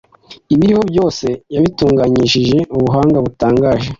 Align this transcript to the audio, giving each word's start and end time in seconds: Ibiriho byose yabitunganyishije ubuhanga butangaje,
Ibiriho 0.53 0.83
byose 0.91 1.27
yabitunganyishije 1.53 2.57
ubuhanga 2.75 3.17
butangaje, 3.25 3.89